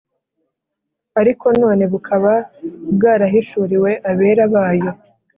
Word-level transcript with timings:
ariko 1.19 1.45
none 1.61 1.83
bukaba 1.91 2.33
bwarahishuriwe 2.93 3.91
abera 4.11 4.43
bayo 4.53 4.91